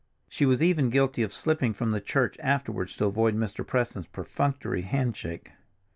[0.27, 3.63] She was even guilty of slipping from the church afterwards to avoid Mr.
[3.63, 5.51] Preston's perfunctory handshake.